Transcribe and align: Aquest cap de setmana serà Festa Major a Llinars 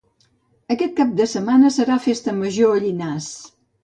Aquest 0.75 0.95
cap 0.99 1.11
de 1.19 1.27
setmana 1.33 1.71
serà 1.75 1.97
Festa 2.05 2.33
Major 2.39 2.73
a 2.77 2.81
Llinars 2.85 3.29